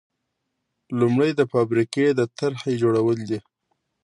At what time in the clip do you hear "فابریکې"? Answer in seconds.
1.51-2.05